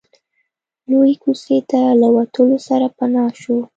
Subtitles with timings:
[0.89, 3.57] لويې کوڅې ته له وتلو سره پناه شو.